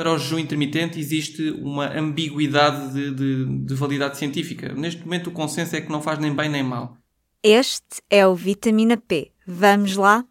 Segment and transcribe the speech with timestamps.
[0.00, 4.72] para o jejum intermitente existe uma ambiguidade de, de, de, validade científica.
[4.72, 6.96] Neste momento, o consenso é que não faz nem bem nem mal.
[7.42, 9.30] Este é o Vitamina P.
[9.46, 10.24] Vamos lá?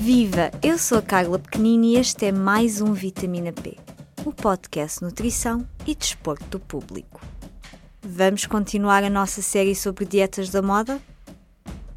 [0.00, 0.50] Viva!
[0.60, 3.76] Eu sou a Carla Pequenino e este é mais um Vitamina P,
[4.26, 7.20] o podcast Nutrição e Desporto do Público.
[8.02, 11.00] Vamos continuar a nossa série sobre dietas da moda?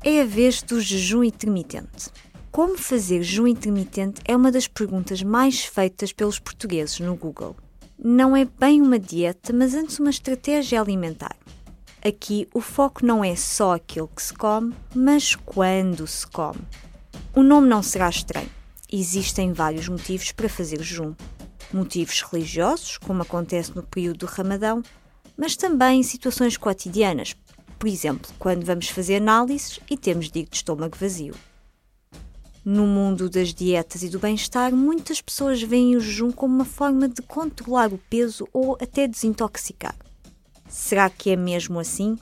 [0.03, 2.12] É a vez do jejum intermitente.
[2.52, 7.55] Como fazer jejum intermitente é uma das perguntas mais feitas pelos portugueses no Google.
[7.98, 11.36] Não é bem uma dieta, mas antes uma estratégia alimentar.
[12.05, 16.61] Aqui o foco não é só aquilo que se come, mas quando se come.
[17.36, 18.52] O nome não será estranho.
[18.94, 21.16] Existem vários motivos para fazer jejum.
[21.73, 24.84] Motivos religiosos, como acontece no período do Ramadão,
[25.38, 27.36] mas também situações cotidianas,
[27.80, 31.34] por exemplo, quando vamos fazer análises e temos de estômago vazio.
[32.66, 37.08] No mundo das dietas e do bem-estar, muitas pessoas veem o jejum como uma forma
[37.08, 39.95] de controlar o peso ou até desintoxicar.
[40.67, 42.20] Será que é mesmo assim?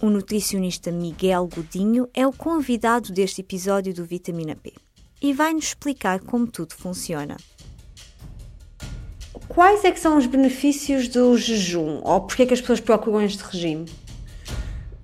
[0.00, 4.72] O nutricionista Miguel Godinho é o convidado deste episódio do Vitamina P
[5.20, 7.36] e vai-nos explicar como tudo funciona.
[9.50, 12.00] Quais é que são os benefícios do jejum?
[12.04, 13.84] Ou porquê é que as pessoas procuram este regime?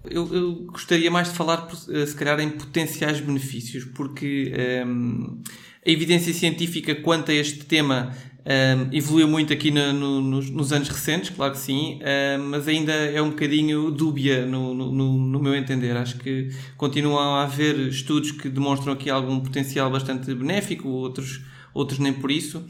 [0.08, 5.42] Eu, eu, gostaria mais de falar, eh, se calhar, em potenciais benefícios, porque um, ehm,
[5.84, 8.14] a evidência científica quanto a este tema
[8.46, 11.98] um, evoluiu muito aqui no, no, nos, nos, anos recentes, claro que sim,
[12.38, 15.96] um, mas ainda é um bocadinho dúbia no, no, meu entender.
[15.96, 21.40] Acho que continuam a haver estudos que demonstram aqui algum potencial bastante benéfico, outros,
[21.74, 22.64] outros nem por isso.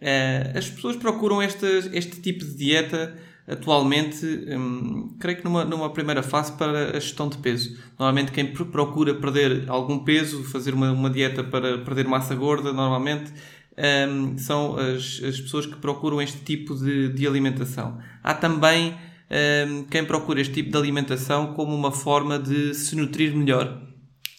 [0.00, 3.16] Uh, as pessoas procuram este, este tipo de dieta
[3.50, 4.24] atualmente,
[4.56, 7.76] um, creio que numa, numa primeira fase para a gestão de peso.
[7.98, 13.32] Normalmente quem procura perder algum peso, fazer uma, uma dieta para perder massa gorda, normalmente
[14.08, 17.98] um, são as, as pessoas que procuram este tipo de, de alimentação.
[18.22, 18.94] Há também
[19.68, 23.80] um, quem procura este tipo de alimentação como uma forma de se nutrir melhor.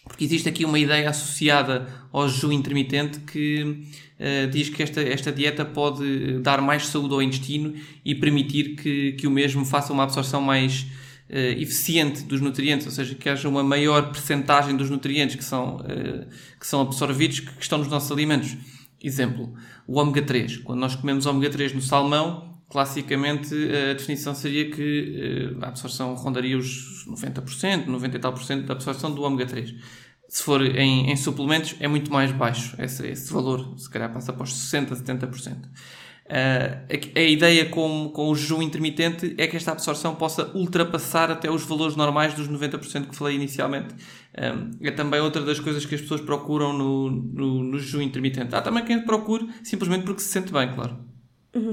[0.04, 5.32] Porque existe aqui uma ideia associada ao jejum intermitente que uh, diz que esta, esta
[5.32, 7.74] dieta pode dar mais saúde ao intestino
[8.04, 10.88] e permitir que, que o mesmo faça uma absorção mais
[11.30, 15.78] uh, eficiente dos nutrientes, ou seja, que haja uma maior percentagem dos nutrientes que são,
[15.78, 16.28] uh,
[16.60, 18.58] que são absorvidos que, que estão nos nossos alimentos.
[19.04, 19.54] Exemplo,
[19.88, 20.58] o ômega 3.
[20.58, 26.16] Quando nós comemos ômega 3 no salmão, classicamente a definição seria que eh, a absorção
[26.16, 29.76] rondaria os 90%, 90 e tal por cento da absorção do ômega 3.
[30.30, 34.32] Se for em, em suplementos, é muito mais baixo esse, esse, valor, se calhar passa
[34.32, 35.66] para os 60%, 70%.
[36.32, 41.30] Uh, a, a, ideia com, com o jejum intermitente é que esta absorção possa ultrapassar
[41.30, 43.94] até os valores normais dos 90% que falei inicialmente.
[44.40, 48.56] Um, é também outra das coisas que as pessoas procuram no, no, no jejum intermitente.
[48.56, 51.11] Há também quem procure simplesmente porque se sente bem, claro.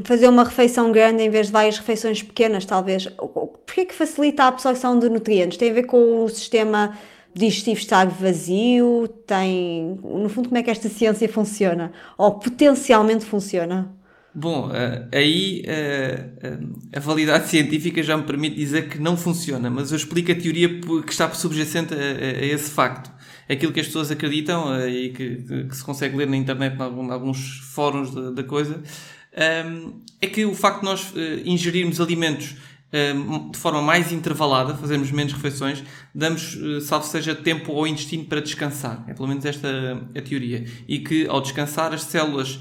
[0.02, 3.06] Fazer uma refeição grande em vez de várias refeições pequenas, talvez.
[3.06, 5.56] Porquê que facilita a absorção de nutrientes?
[5.56, 6.98] Tem a ver com o sistema
[7.32, 9.06] digestivo estar vazio?
[9.24, 9.96] Tem.
[10.02, 11.92] No fundo, como é que esta ciência funciona?
[12.16, 13.96] Ou potencialmente funciona?
[14.34, 16.58] Bom, eh, aí eh, eh,
[16.94, 20.80] a validade científica já me permite dizer que não funciona, mas eu explico a teoria
[20.80, 23.10] que está subjacente a, esse facto.
[23.48, 28.12] Aquilo que as pessoas acreditam e que se consegue ler na internet em alguns fóruns
[28.34, 28.82] da coisa
[30.20, 31.12] é que o facto de nós
[31.44, 32.56] ingerirmos alimentos
[33.50, 35.84] de forma mais intervalada, fazermos menos refeições,
[36.14, 39.04] damos, eh, salvo seja, tempo ao intestino para descansar.
[39.06, 39.68] É pelo menos esta
[40.16, 40.64] a teoria.
[40.88, 42.58] E que ao descansar, as células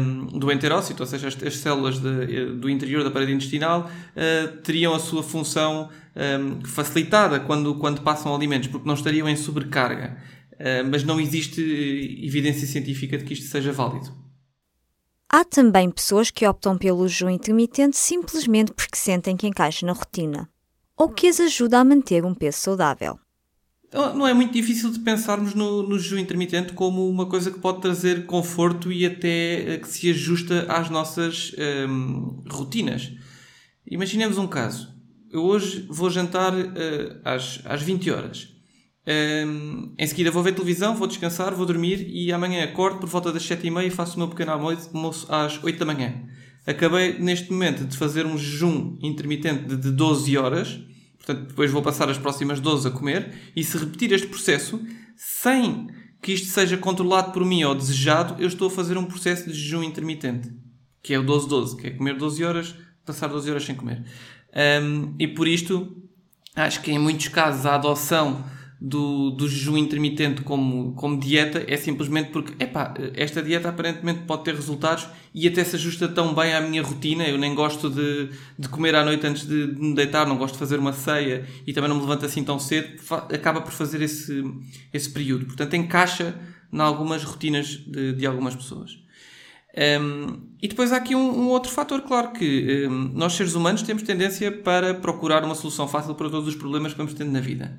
[0.00, 3.90] um, do enterócito, ou seja, as, as células de, eh, do interior da parede intestinal,
[3.90, 9.36] uh, teriam a sua função um, facilitada quando, quando passam alimentos, porque não estariam em
[9.36, 10.16] sobrecarga.
[10.54, 11.60] Uh, mas não existe
[12.22, 14.27] evidência científica de que isto seja válido.
[15.30, 20.48] Há também pessoas que optam pelo jejum intermitente simplesmente porque sentem que encaixa na rotina
[20.96, 23.18] ou que as ajuda a manter um peso saudável.
[23.86, 27.58] Então, não é muito difícil de pensarmos no, no jejum intermitente como uma coisa que
[27.58, 31.54] pode trazer conforto e até eh, que se ajusta às nossas
[31.88, 33.12] hum, rotinas.
[33.86, 34.94] Imaginemos um caso.
[35.30, 38.57] Eu hoje vou jantar uh, às, às 20 horas.
[39.08, 43.32] Um, em seguida vou ver televisão, vou descansar, vou dormir e amanhã acordo por volta
[43.32, 46.14] das 7h30 e faço o meu pequeno almoço às 8 da manhã.
[46.66, 50.78] Acabei neste momento de fazer um jejum intermitente de, de 12 horas,
[51.16, 54.78] portanto depois vou passar as próximas 12 a comer e se repetir este processo
[55.16, 55.88] sem
[56.20, 59.54] que isto seja controlado por mim ou desejado, eu estou a fazer um processo de
[59.54, 60.52] jejum intermitente,
[61.02, 62.74] que é o 12-12, que é comer 12 horas,
[63.06, 64.04] passar 12 horas sem comer.
[64.82, 65.96] Um, e por isto,
[66.54, 68.44] acho que em muitos casos a adoção
[68.80, 74.44] do, do jejum intermitente como, como dieta é simplesmente porque, epá, esta dieta aparentemente pode
[74.44, 77.24] ter resultados e até se ajusta tão bem à minha rotina.
[77.24, 80.54] Eu nem gosto de, de comer à noite antes de, de me deitar, não gosto
[80.54, 82.88] de fazer uma ceia e também não me levanto assim tão cedo.
[83.32, 84.44] Acaba por fazer esse,
[84.92, 85.46] esse período.
[85.46, 86.38] Portanto, encaixa
[86.72, 88.98] em algumas rotinas de, de algumas pessoas.
[90.00, 93.82] Um, e depois há aqui um, um outro fator, claro, que um, nós seres humanos
[93.82, 97.40] temos tendência para procurar uma solução fácil para todos os problemas que vamos tendo na
[97.40, 97.78] vida.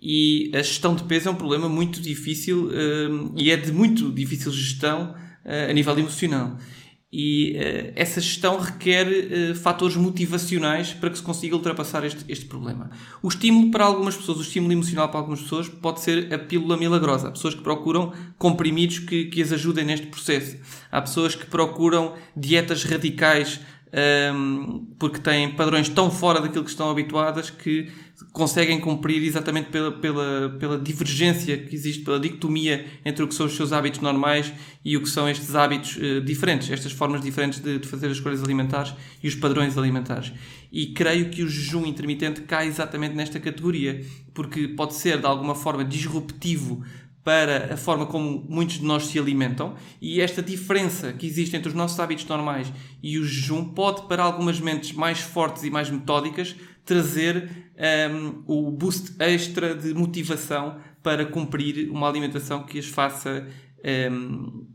[0.00, 4.10] E a gestão de peso é um problema muito difícil uh, e é de muito
[4.10, 5.14] difícil gestão
[5.44, 6.56] uh, a nível emocional.
[7.12, 12.46] E uh, essa gestão requer uh, fatores motivacionais para que se consiga ultrapassar este, este
[12.46, 12.90] problema.
[13.20, 16.76] O estímulo para algumas pessoas, o estímulo emocional para algumas pessoas, pode ser a pílula
[16.76, 17.28] milagrosa.
[17.28, 20.56] Há pessoas que procuram comprimidos que, que as ajudem neste processo.
[20.90, 23.60] Há pessoas que procuram dietas radicais
[24.32, 27.90] um, porque têm padrões tão fora daquilo que estão habituadas que
[28.32, 33.46] conseguem cumprir exatamente pela, pela, pela divergência que existe, pela dicotomia entre o que são
[33.46, 34.52] os seus hábitos normais
[34.84, 38.12] e o que são estes hábitos uh, diferentes, estas formas diferentes de, de, fazer as
[38.12, 40.32] escolhas alimentares e os padrões alimentares.
[40.70, 45.54] E creio que o jejum intermitente cai exatamente nesta categoria, porque pode ser de alguma
[45.54, 46.84] forma disruptivo
[47.24, 51.68] para a forma como muitos de nós se alimentam e esta diferença que existe entre
[51.68, 52.72] os nossos hábitos normais
[53.02, 57.50] e o jejum pode, para algumas mentes mais fortes e mais metódicas, trazer
[58.10, 63.46] um, o boost extra de motivação para cumprir uma alimentação que as faça
[64.12, 64.66] um,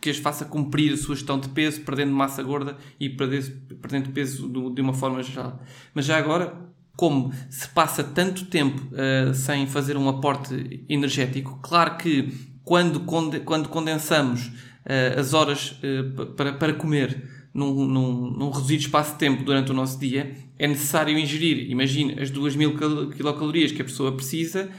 [0.00, 4.48] que as faça cumprir a sua gestão de peso, perdendo massa gorda e perdendo peso
[4.74, 5.60] de uma forma geral.
[5.94, 6.56] Mas já agora,
[6.96, 12.32] como se passa tanto tempo uh, sem fazer um aporte energético, claro que
[12.64, 19.12] quando, quando condensamos uh, as horas uh, para, para comer num, num, num, reduzido espaço
[19.12, 22.76] de tempo durante o nosso dia, é necessário ingerir, imagine, as 2000
[23.10, 24.70] quilocalorias que a pessoa precisa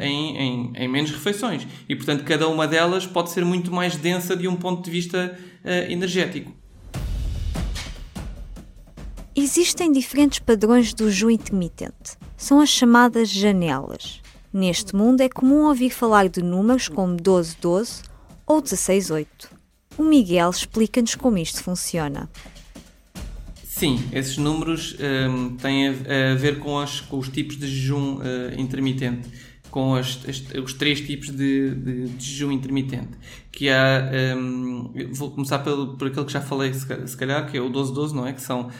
[0.00, 1.66] em, em, em, menos refeições.
[1.88, 5.36] E, portanto, cada uma delas pode ser muito mais densa de um ponto de vista
[5.88, 6.52] energético.
[9.40, 12.16] Existem diferentes padrões do jejum intermitente.
[12.36, 14.20] São as chamadas janelas.
[14.52, 18.02] Neste mundo é comum ouvir falar de números como 12-12
[18.44, 19.26] ou 16-8.
[19.98, 22.30] O Miguel explica-nos como isto funciona.
[23.64, 24.96] Sim, esses números
[25.28, 28.22] um, têm a, ver com, as, com, os tipos de jejum uh,
[28.56, 29.28] intermitente
[29.70, 33.10] com as, as, os três tipos de, de, de, jejum intermitente.
[33.52, 37.60] Que há, um, vou começar pelo, por aquele que já falei, se calhar, que é
[37.60, 38.32] o 12-12, não é?
[38.32, 38.70] Que são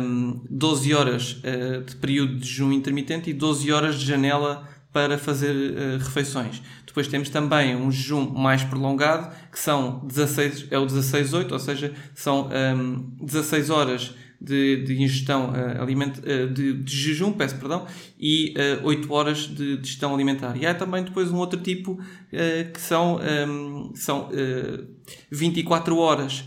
[0.00, 5.18] um, 12 horas uh, de período de jejum intermitente e 12 horas de janela para
[5.18, 6.62] fazer uh, refeições.
[6.86, 11.92] Depois temos também um jejum mais prolongado, que são 16, é o 16-8, ou seja,
[12.14, 17.86] são um, 16 horas de, de ingestão uh, aliment, uh, de, de, jejum, peço perdão,
[18.18, 20.56] e uh, 8 horas de, de gestão alimentar.
[20.56, 24.86] E há também depois um outro tipo uh, que são, um, ehm, são uh,
[25.30, 26.42] 24 horas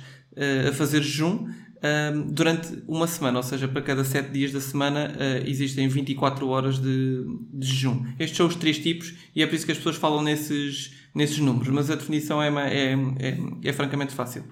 [0.67, 1.49] a fazer jejum
[1.83, 5.15] um, durante uma semana, ou seja, para cada 7 dias da semana
[5.45, 7.23] existem 24 horas de,
[7.53, 8.05] de jejum.
[8.19, 11.39] Estes são os três tipos e é por isso que as pessoas falam nesses, nesses
[11.39, 14.43] números, mas a definição é, é, é, é francamente fácil.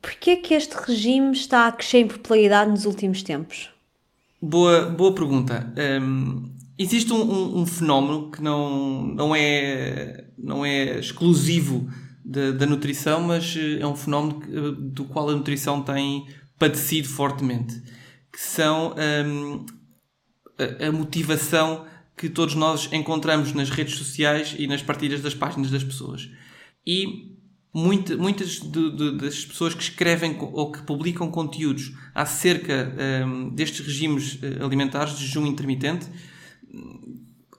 [0.00, 3.70] Porquê que este regime está a crescer em popularidade nos últimos tempos?
[4.40, 5.72] Boa, boa pergunta.
[6.00, 11.90] Um, existe um, um, um, fenómeno que não, não, é, não é exclusivo
[12.28, 16.26] da, da nutrição, mas eh, é um fenómeno eh, do qual a nutrição tem
[16.58, 17.80] padecido fortemente,
[18.30, 18.94] que são
[19.26, 19.64] um,
[20.58, 25.70] a, a motivação que todos nós encontramos nas redes sociais e nas partilhas das páginas
[25.70, 26.28] das pessoas.
[26.86, 27.36] E
[27.70, 32.90] Muita, muitas de, de, das pessoas que escrevem ou que publicam conteúdos acerca
[33.26, 36.06] um, destes regimes eh, alimentares de jejum intermitente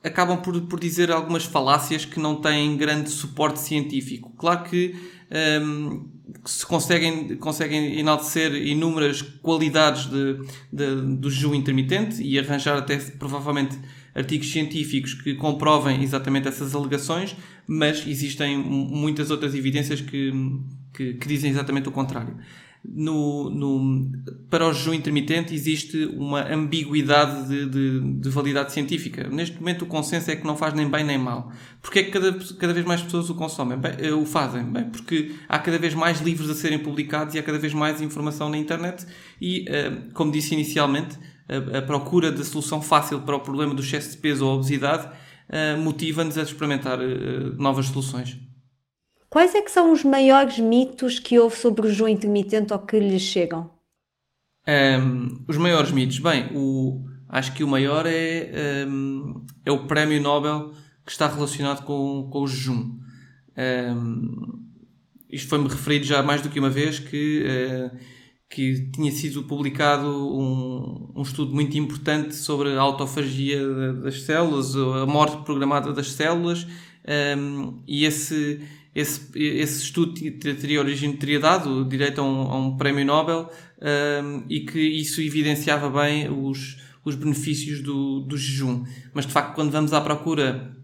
[0.03, 4.34] acabam por, por dizer algumas falácias que não têm grande suporte científico.
[4.38, 4.96] Claro que
[5.62, 6.08] um,
[6.46, 10.39] se conseguem, conseguem enaltecer inúmeras qualidades de,
[10.72, 13.77] de, do jejum intermitente e arranjar até provavelmente
[14.15, 17.36] artigos científicos que comprovem exatamente essas alegações,
[17.68, 20.32] mas existem muitas outras evidências que,
[20.94, 22.38] que, que dizem exatamente o contrário.
[22.83, 24.09] No, no,
[24.50, 29.27] para o jejum intermitente existe uma ambiguidade de, de, de, validade científica.
[29.29, 31.51] Neste momento o consenso é que não faz nem bem nem mal.
[31.81, 33.77] Porque é que cada, cada vez mais pessoas o consomem?
[33.77, 34.63] Bem, eh, o fazem?
[34.63, 38.01] Bem, porque há cada vez mais livros a serem publicados e há cada vez mais
[38.01, 39.05] informação na internet
[39.41, 41.17] e, eh, como disse inicialmente,
[41.50, 45.05] a, a procura da solução fácil para o problema do excesso de peso ou obesidade
[45.50, 47.00] uh, motiva-nos a experimentar
[47.57, 48.38] novas soluções.
[49.29, 53.00] Quais é que são os maiores mitos que houve sobre o jejum intermitente ou que
[53.00, 53.69] lhes chegam?
[54.67, 56.17] Um, os maiores mitos.
[56.17, 60.71] Bem, o, acho que o maior é, um, é o prémio Nobel
[61.05, 62.98] que está relacionado com, com o jejum.
[63.55, 64.59] Um,
[65.29, 67.98] isto foi-me referido já mais do que uma vez que, uh,
[68.50, 75.05] que tinha sido publicado um, um estudo muito importante sobre a autofagia das células, a
[75.05, 76.65] morte programada das células,
[77.88, 78.62] e esse,
[78.93, 83.50] esse, esse estudo teria, origem, teria dado direito a um, a um prémio Nobel
[84.50, 88.84] e que isso evidenciava bem os, os benefícios do, do jejum.
[89.13, 90.75] Mas de facto, quando vamos à procura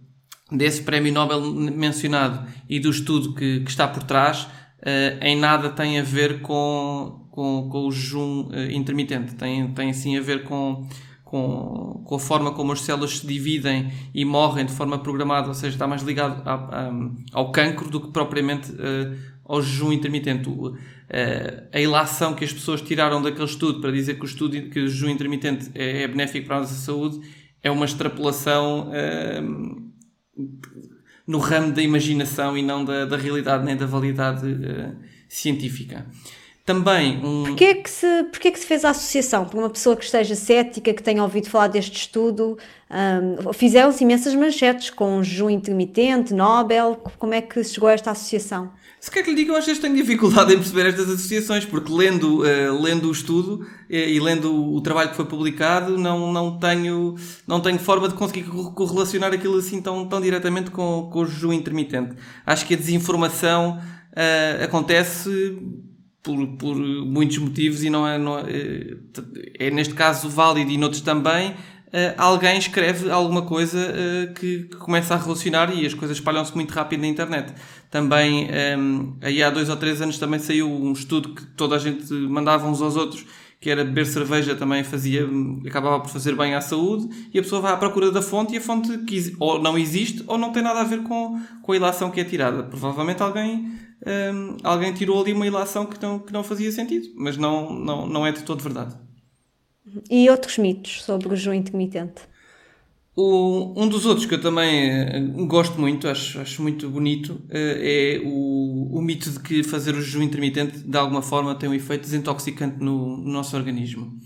[0.52, 5.70] desse prémio Nobel mencionado e do estudo que, que está por trás, uh, em nada
[5.70, 9.36] tem a ver com, com, com o jejum uh, intermitente.
[9.36, 10.88] Tem, tem sim a ver com,
[11.36, 15.54] com, com a forma como as células se dividem e morrem de forma programada, ou
[15.54, 16.92] seja, está mais ligado a, a,
[17.34, 20.50] ao cancro do que propriamente uh, ao jejum intermitente.
[21.74, 24.88] a ilação que as pessoas tiraram daquele estudo para dizer que o, estudo, que o
[24.88, 27.20] jejum intermitente é, é benéfico para a nossa saúde
[27.62, 28.92] é uma extrapolação
[31.28, 34.96] no ramo da imaginação e não da, da realidade nem da validade uh,
[35.28, 36.06] científica.
[36.66, 37.44] Também um...
[37.44, 39.46] Porquê é, que se, porquê é que se fez a associação?
[39.46, 42.58] Por uma pessoa que esteja cética, que tenha ouvido falar deste estudo,
[42.90, 48.72] um, fizeram-se imensas manchetes com jejum intermitente, Nobel, como é que chegou a esta associação?
[49.00, 51.94] Se quer que lhe diga, eu às vezes tenho dificuldade em perceber estas associações, porque
[51.94, 56.58] lendo, uh, lendo o estudo uh, e lendo o, trabalho que foi publicado, não, não,
[56.58, 57.14] tenho,
[57.48, 58.42] não tenho forma de conseguir
[58.74, 62.16] correlacionar aquilo assim tão, tão diretamente com, com o jejum intermitente.
[62.44, 65.60] Acho que a desinformação uh, acontece
[66.26, 68.98] por, por muitos motivos e não é, não é,
[69.60, 71.54] é neste caso válido e noutros também
[71.96, 76.54] Uh, alguém escreve alguma coisa uh, que, que, começa a relacionar e as coisas espalham-se
[76.54, 77.54] muito rápido na internet.
[77.90, 78.50] Também,
[79.22, 82.68] aí há dois ou três anos também saiu um estudo que toda a gente mandava
[82.68, 83.26] uns aos outros,
[83.62, 85.26] que era beber cerveja também fazia,
[85.66, 88.58] acabava por fazer bem à saúde, e a pessoa vai à procura da fonte e
[88.58, 91.76] a fonte que, ou não existe ou não tem nada a ver com, com a
[91.78, 92.64] ilação que é tirada.
[92.64, 93.72] Provavelmente alguém,
[94.06, 98.08] um, alguém tirou ali uma ilação que não, que não fazia sentido, mas não, não,
[98.08, 98.96] não é de todo verdade.
[100.10, 102.22] E outros mitos sobre o jejum intermitente?
[103.16, 108.20] O, um dos outros que eu também eh, gosto muito, acho, acho muito bonito, eh,
[108.20, 111.74] é o, o mito de que fazer o jejum intermitente de alguma forma tem um
[111.74, 114.20] efeito desintoxicante no, no nosso organismo.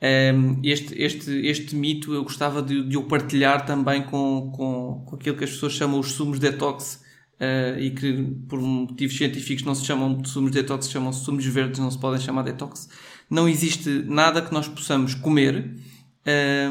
[0.00, 5.16] Ehm, este, este, este mito eu gostava de, de o partilhar também com, com, com
[5.16, 7.05] aquilo que as pessoas chamam os sumos detox
[7.40, 11.90] uh, e que por motivos científicos não se chamam sumos detox, chamam-se sumos verdes, não
[11.90, 12.88] se podem chamar detox
[13.30, 15.74] não existe nada que nós possamos comer,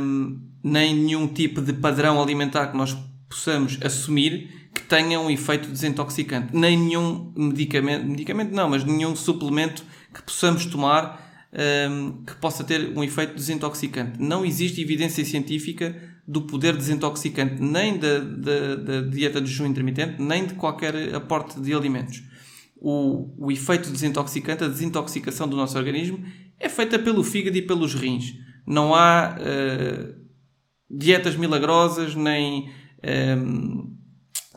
[0.01, 2.95] um, nem nenhum tipo de padrão alimentar que nós
[3.29, 9.83] possamos assumir que tenha um efeito desintoxicante, nem nenhum medicamento, medicamento não, mas nenhum suplemento
[10.13, 11.47] que possamos tomar
[11.89, 14.19] um, que possa ter um efeito desintoxicante.
[14.21, 15.95] Não existe evidência científica
[16.27, 21.59] do poder desintoxicante nem da, da, da dieta de jejum intermitente, nem de qualquer aporte
[21.59, 22.23] de alimentos.
[22.75, 26.23] O, o efeito desintoxicante, a desintoxicação do nosso organismo,
[26.59, 28.33] é feita pelo fígado e pelos rins.
[28.65, 30.15] Não há uh,
[30.89, 32.71] dietas milagrosas, nem, um,
[33.03, 33.97] ehm,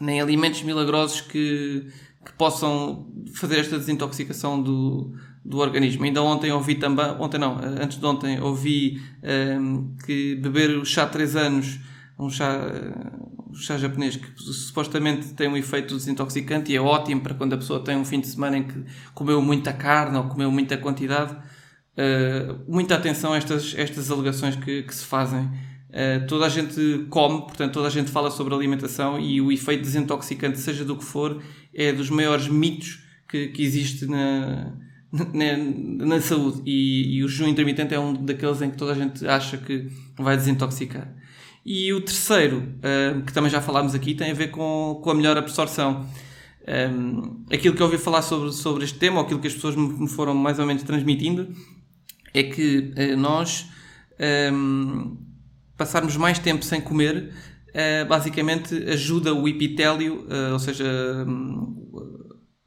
[0.00, 1.86] nem alimentos milagrosos que,
[2.24, 5.14] que possam fazer esta desintoxicação do,
[5.48, 6.04] do organismo.
[6.04, 10.76] Ainda ontem ouvi também, ontem não, eh, antes de ontem ouvi um, ehm, que beber
[10.76, 11.78] o chá 3 anos,
[12.18, 12.60] um chá,
[13.48, 17.56] um chá japonês que supostamente tem um efeito desintoxicante e é ótimo para quando a
[17.56, 21.32] pessoa tem um fim de semana em que comeu muita carne ou comeu muita quantidade
[21.32, 25.44] uh, muita atenção a estas, estas alegações que, que se fazem.
[25.88, 29.80] Uh, toda a gente come, portanto, toda a gente fala sobre alimentação e o efeito
[29.80, 31.42] desintoxicante, seja do que for,
[31.74, 34.72] é dos maiores mitos que, que existe na,
[35.12, 36.62] na, na saúde.
[36.66, 39.88] E, e, o jejum intermitente é um daqueles em que toda a gente acha que
[40.18, 41.14] vai desintoxicar.
[41.64, 45.14] E o terceiro, uh, que também já falámos aqui, tem a ver com, com a
[45.14, 46.06] melhor absorção.
[46.66, 49.74] Um, aquilo que eu ouvi falar sobre, sobre este tema, ou aquilo que as pessoas
[49.74, 51.54] me foram mais ou menos transmitindo,
[52.32, 53.66] é que uh, nós
[54.52, 55.16] um,
[55.76, 57.32] passarmos mais tempo sem comer
[57.68, 60.84] uh, basicamente ajuda o epitélio, ou seja,
[61.26, 62.17] um,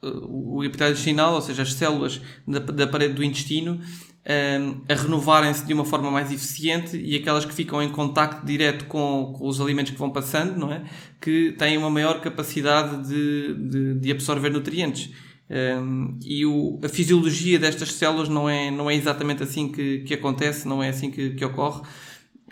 [0.02, 3.80] o epitélio intestinal, ou seja, as células da, da parede do intestino,
[4.24, 8.86] ehm, a renovarem-se de uma forma mais eficiente e aquelas que ficam em contacto direto
[8.86, 10.82] com, com, os alimentos que vão passando, não é?
[11.20, 15.10] Que têm uma maior capacidade de, de, de absorver nutrientes.
[15.50, 20.14] Um, e o, a fisiologia destas células não é, não é exatamente assim que, que
[20.14, 21.82] acontece, não é assim que, que ocorre.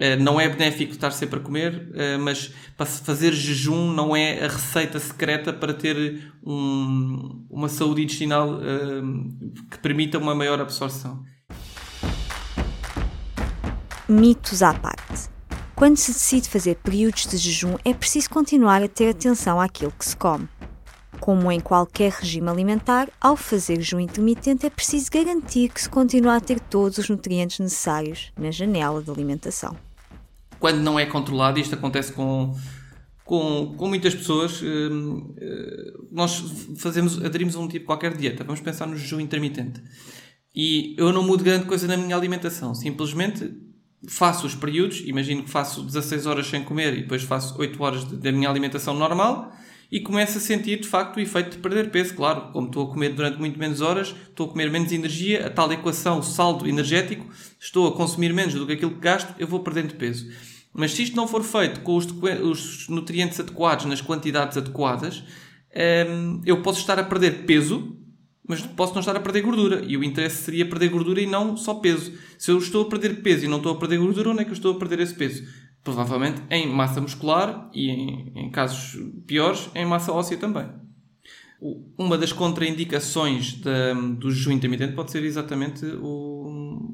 [0.01, 4.45] Uh, não é benéfico estar sempre a comer, uh, mas para fazer jejum não é
[4.45, 11.23] a receita secreta para ter um, uma saúde intestinal uh, que permita uma maior absorção.
[14.11, 15.31] mitos à parte.
[15.77, 20.05] Quando se decide fazer períodos de jejum, é preciso continuar a ter atenção àquilo que
[20.05, 20.49] se come.
[21.21, 26.37] Como em qualquer regime alimentar, ao fazer jejum intermitente é preciso garantir que se continua
[26.37, 29.77] a ter todos os nutrientes necessários na janela de alimentação.
[30.61, 32.55] Quando não é controlado, isto acontece com,
[33.25, 36.45] com, com muitas pessoas, hum, eh, nós
[36.77, 38.45] fazemos, aderimos a um tipo qualquer dieta.
[38.45, 39.83] Vamos pensar no jejum intermitente.
[40.55, 42.75] E eu não mudo grande coisa na minha alimentação.
[42.75, 43.53] Simplesmente
[44.07, 48.05] faço os períodos, imagino que faço 16 horas sem comer e depois faço 8 horas
[48.05, 49.53] da minha alimentação normal
[49.91, 52.15] e começo a sentir de facto o efeito de perder peso.
[52.15, 55.51] Claro, como estou a comer durante muito menos horas, estou a comer menos energia, a
[55.51, 57.27] tal equação, o saldo energético,
[57.59, 60.31] estou a consumir menos do que aquilo que gasto, eu vou perdendo peso.
[60.73, 65.25] Mas se isto não for feito com os, os nutrientes adequados, nas quantidades adequadas,
[66.09, 67.97] hum, eu posso estar a perder peso,
[68.47, 69.85] mas posso não estar a perder gordura.
[69.87, 72.13] E o interesse seria perder gordura e não só peso.
[72.39, 74.51] Se eu estou a perder peso e não estou a perder gordura, onde é que
[74.51, 75.45] eu estou a perder esse peso?
[75.83, 80.67] Provavelmente em massa muscular e, em, em casos piores, em massa óssea também.
[81.99, 86.40] Uma das contraindicações da, do jejum intermitente pode ser exatamente o,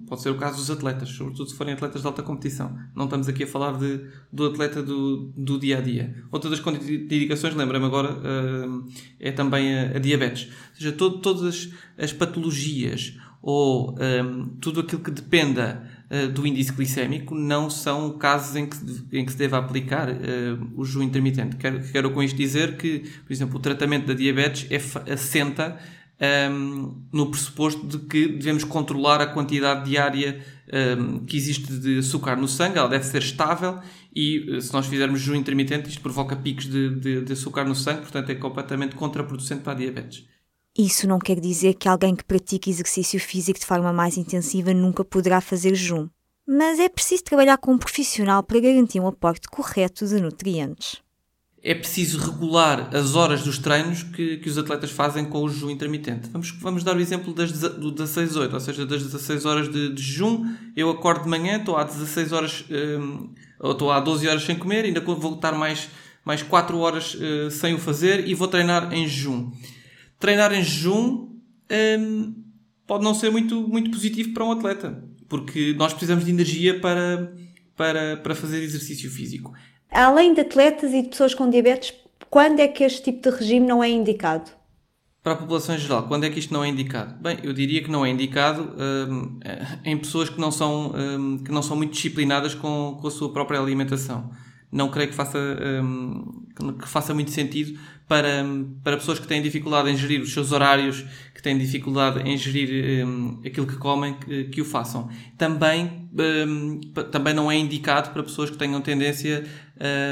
[0.07, 2.77] pode ser o caso dos atletas, sobretudo se forem atletas de alta competição.
[2.95, 4.01] Não estamos aqui a falar de,
[4.33, 6.25] do atleta do, do dia a dia.
[6.31, 8.85] Outra das contraindicações, lembra-me agora, uh,
[9.21, 10.45] é também a, a, diabetes.
[10.45, 16.29] Ou seja, todo, todas as, as patologias ou um, eh, tudo aquilo que dependa uh,
[16.33, 18.77] do índice glicémico não são casos em que,
[19.13, 21.55] em que se deve aplicar uh, o jejum intermitente.
[21.55, 25.79] Quero, quero com isto dizer que, por exemplo, o tratamento da diabetes é, assenta
[26.21, 30.43] um, no pressuposto de que devemos controlar a quantidade diária
[30.99, 33.79] um, que existe de açúcar no sangue, ela deve ser estável
[34.15, 37.75] e eh, se nós fizermos jejum intermitente isto provoca picos de, de, de açúcar no
[37.75, 40.25] sangue, portanto é completamente contraproducente para a diabetes.
[40.77, 45.05] Isso não quer dizer que alguém que pratique exercício físico de forma mais intensiva nunca
[45.05, 46.09] poderá fazer jejum,
[46.47, 51.06] mas é preciso trabalhar com um profissional para garantir um aporte correto de nutrientes
[51.67, 55.69] é preciso regular as horas dos treinos que, que os atletas fazem com o jejum
[55.69, 56.29] intermitente.
[56.31, 60.01] Vamos, vamos dar o exemplo das, do 16-8, ou seja, das 16 horas de, de,
[60.01, 60.47] jejum.
[60.77, 64.57] Eu acordo de manhã, estou há 16 horas, um, ou estou há 12 horas sem
[64.57, 65.89] comer, ainda vou estar mais,
[66.25, 69.51] mais 4 horas uh, sem o fazer e vou treinar em jejum.
[70.21, 71.33] Treinar em jejum
[71.99, 72.35] um,
[72.87, 77.35] pode não ser muito, muito positivo para um atleta, porque nós precisamos de energia para,
[77.77, 79.53] para, para fazer exercício físico
[79.91, 81.95] além de atletas e de pessoas com diabetes,
[82.31, 84.51] quando é que este tipo de regime não é indicado?
[85.23, 87.15] Para a população em geral, quando é que isto não é indicado?
[87.21, 89.41] Bem, eu diria que não é indicado hum,
[89.85, 93.33] em pessoas que não são, hum, que não são muito disciplinadas com, com a sua
[93.33, 94.31] própria alimentação.
[94.71, 95.39] Não creio que faça,
[95.83, 96.45] hum,
[96.81, 98.45] que faça muito sentido para,
[98.85, 103.05] para pessoas que têm dificuldade em gerir os seus horários, que têm dificuldade em gerir
[103.07, 105.09] um, aquilo que comem, que, que o façam.
[105.37, 106.09] Também,
[106.47, 109.45] um, também não é indicado para pessoas que tenham tendência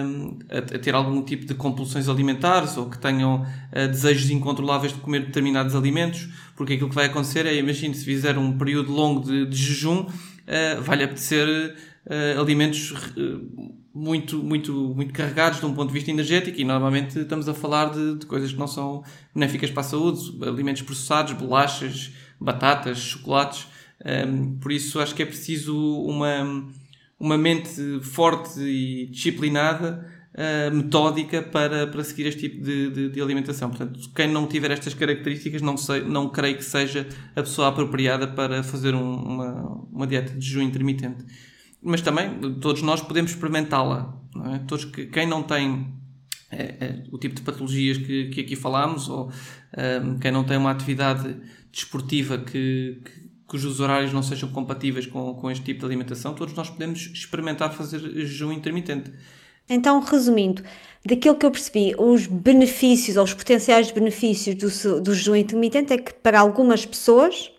[0.04, 4.92] um, a, a, ter algum tipo de compulsões alimentares ou que tenham uh, desejos incontroláveis
[4.92, 8.92] de comer determinados alimentos, porque aquilo que vai acontecer é, imagine se fizer um período
[8.92, 12.92] longo de, de jejum, uh, vai-lhe apetecer uh, alimentos
[13.94, 17.92] muito, muito, muito carregados de um ponto de vista energético e normalmente estamos a falar
[17.92, 23.68] de, de coisas que não são benéficas para a saúde, alimentos processados, bolachas, batatas, chocolates.
[24.04, 26.66] Um, por isso acho que é preciso uma,
[27.20, 30.04] uma mente forte e disciplinada,
[30.34, 33.70] uh, metódica para, para seguir este tipo de, de, de, alimentação.
[33.70, 38.26] Portanto, quem não tiver estas características não, sei, não creio que seja a pessoa apropriada
[38.26, 41.24] para fazer um, uma, uma dieta de jejum intermitente
[41.84, 44.18] mas também todos nós podemos experimentá-la.
[44.54, 44.58] É?
[44.66, 45.86] Todos que, quem não tem
[46.50, 49.30] é, é, o tipo de patologias que, que aqui falámos, ou
[50.02, 51.36] um, quem não tem uma atividade
[51.70, 56.54] desportiva que, que, cujos horários não sejam compatíveis com, com este tipo de alimentação, todos
[56.54, 59.12] nós podemos experimentar fazer jejum intermitente.
[59.68, 60.62] Então, resumindo,
[61.04, 65.98] daquilo que eu percebi, os benefícios ou os potenciais benefícios do, do jejum intermitente é
[65.98, 67.50] que para algumas pessoas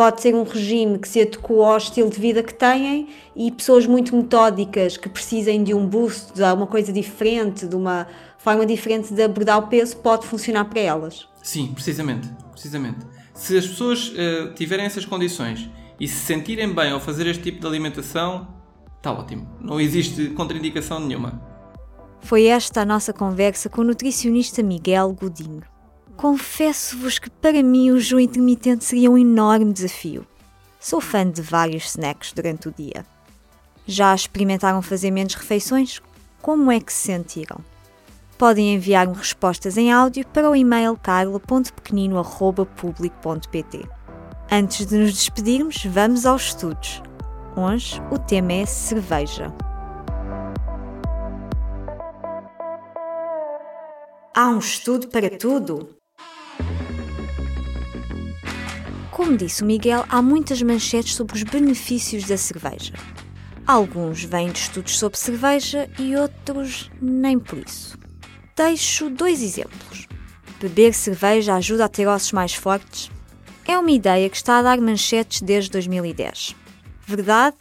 [0.00, 3.84] pode ser um regime que se adequa ao estilo de vida que têm e pessoas
[3.84, 8.06] muito metódicas que precisem de um boost, de alguma coisa diferente, de uma
[8.38, 11.28] forma diferente de abordar o peso, pode funcionar para elas.
[11.42, 13.00] Sim, precisamente, precisamente.
[13.34, 15.68] Se as pessoas uh, tiverem essas condições
[16.00, 18.48] e se sentirem bem ao fazer este tipo de alimentação,
[18.96, 19.46] está ótimo.
[19.60, 21.42] Não existe contraindicação nenhuma.
[22.22, 25.69] Foi esta a nossa conversa com o nutricionista Miguel Godinho.
[26.20, 30.26] Confesso-vos que para mim o jejum intermitente seria um enorme desafio.
[30.78, 33.06] Sou fã de vários snacks durante o dia.
[33.86, 36.02] Já experimentaram fazer menos refeições?
[36.42, 37.64] Como é que se sentiram?
[38.36, 43.88] Podem enviar-me respostas em áudio para o e-mail carla.pequenino.public.pt.
[44.52, 47.02] Antes de nos despedirmos, vamos aos estudos.
[47.56, 49.50] Hoje o tema é cerveja.
[54.36, 55.98] Há um estudo para tudo?
[59.20, 62.94] Como disse o Miguel, há muitas manchetes sobre os benefícios da cerveja.
[63.66, 67.98] Alguns vêm de estudos sobre cerveja e outros nem por isso.
[68.56, 70.08] Deixo dois exemplos.
[70.58, 73.10] Beber cerveja ajuda a ter ossos mais fortes?
[73.68, 76.56] É uma ideia que está a dar manchetes desde 2010.
[77.06, 77.58] Verdade?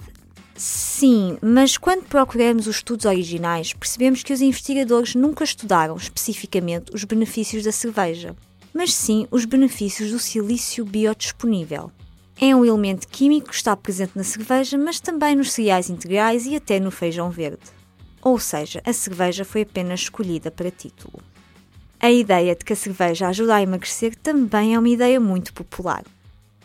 [0.56, 7.04] Sim, mas quando procuramos os estudos originais, percebemos que os investigadores nunca estudaram especificamente os
[7.04, 8.34] benefícios da cerveja,
[8.74, 11.92] mas sim os benefícios do silício biodisponível.
[12.40, 16.56] É um elemento químico que está presente na cerveja, mas também nos cereais integrais e
[16.56, 17.60] até no feijão verde.
[18.22, 21.20] Ou seja, a cerveja foi apenas escolhida para título.
[22.00, 26.04] A ideia de que a cerveja ajuda a emagrecer também é uma ideia muito popular.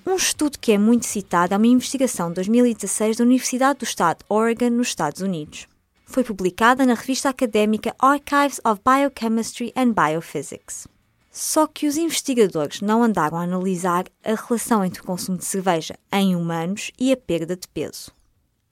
[0.07, 4.25] Um estudo que é muito citado é uma investigação de 2016 da Universidade do Estado
[4.29, 5.67] Oregon, nos Estados Unidos.
[6.05, 10.87] Foi publicada na revista académica Archives of Biochemistry and Biophysics.
[11.37, 15.99] Só que os investigadores não andaram a analisar a relação entre o consumo de cerveja
[16.13, 18.13] em humanos e a perda de peso.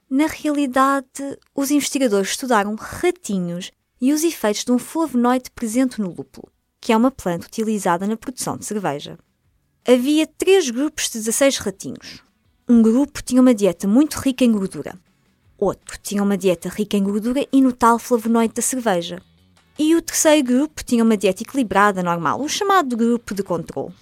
[0.08, 1.08] Na realidade,
[1.56, 6.96] os investigadores estudaram ratinhos e os efeitos de um flavonoide presente no lúpulo, que é
[6.96, 9.18] uma planta utilizada na produção de cerveja.
[9.84, 12.22] Havia três grupos de 16 ratinhos.
[12.68, 14.96] Um grupo tinha uma dieta muito rica em gordura.
[15.58, 19.20] Outro tinha uma dieta rica em gordura e no tal flavonoide da cerveja.
[19.78, 23.94] E o terceiro grupo tinha uma dieta equilibrada, normal, o chamado grupo de controle.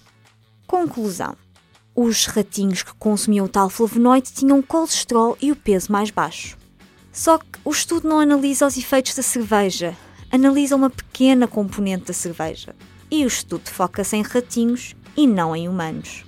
[0.67, 1.35] Conclusão.
[1.95, 6.57] Os ratinhos que consumiam o tal flavonoide tinham colesterol e o peso mais baixo.
[7.11, 9.95] Só que o estudo não analisa os efeitos da cerveja,
[10.31, 12.75] analisa uma pequena componente da cerveja.
[13.09, 16.23] E o estudo foca-se em ratinhos e não em humanos.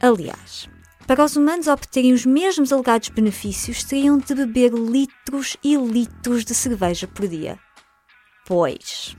[0.00, 0.68] Aliás,
[1.06, 6.54] para os humanos obterem os mesmos alegados benefícios, teriam de beber litros e litros de
[6.54, 7.58] cerveja por dia.
[8.46, 9.14] Pois,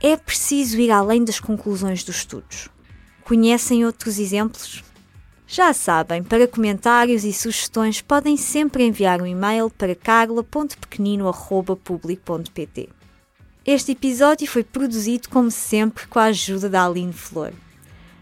[0.00, 2.68] é preciso ir além das conclusões dos estudos.
[3.22, 4.82] Conhecem outros exemplos?
[5.46, 12.88] Já sabem, para comentários e sugestões podem sempre enviar um e-mail para carla.pequenino.public.pt.
[13.66, 17.52] Este episódio foi produzido, como sempre, com a ajuda da Aline Flor.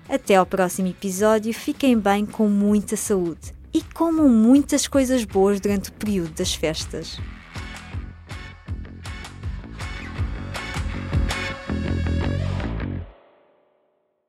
[0.08, 5.90] Até ao próximo episódio, fiquem bem com muita saúde e comam muitas coisas boas durante
[5.90, 7.20] o período das festas.